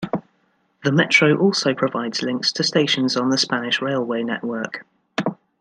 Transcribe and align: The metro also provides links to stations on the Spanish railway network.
The 0.83 0.91
metro 0.91 1.37
also 1.37 1.75
provides 1.75 2.23
links 2.23 2.51
to 2.53 2.63
stations 2.63 3.15
on 3.15 3.29
the 3.29 3.37
Spanish 3.37 3.83
railway 3.83 4.23
network. 4.23 4.83